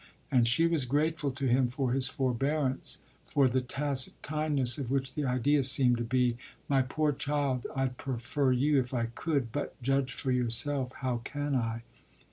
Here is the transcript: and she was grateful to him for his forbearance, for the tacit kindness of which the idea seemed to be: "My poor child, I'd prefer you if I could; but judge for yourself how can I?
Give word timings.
and 0.31 0.47
she 0.47 0.65
was 0.65 0.85
grateful 0.85 1.29
to 1.29 1.45
him 1.45 1.67
for 1.67 1.91
his 1.91 2.07
forbearance, 2.07 3.03
for 3.27 3.47
the 3.47 3.61
tacit 3.61 4.19
kindness 4.23 4.79
of 4.79 4.89
which 4.89 5.13
the 5.13 5.23
idea 5.25 5.61
seemed 5.61 5.95
to 5.95 6.03
be: 6.03 6.37
"My 6.67 6.81
poor 6.81 7.11
child, 7.11 7.67
I'd 7.75 7.97
prefer 7.97 8.51
you 8.51 8.79
if 8.79 8.95
I 8.95 9.09
could; 9.13 9.51
but 9.51 9.79
judge 9.83 10.11
for 10.13 10.31
yourself 10.31 10.91
how 11.01 11.17
can 11.19 11.53
I? 11.55 11.83